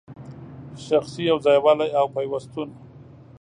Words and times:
شخصي 0.85 1.21
یو 1.29 1.37
ځای 1.45 1.57
والی 1.63 1.89
او 1.99 2.05
پیوستون 2.15 2.69